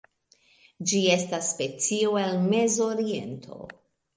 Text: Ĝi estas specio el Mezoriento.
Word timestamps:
Ĝi 0.91 1.01
estas 1.17 1.49
specio 1.57 2.15
el 2.25 2.41
Mezoriento. 2.47 3.63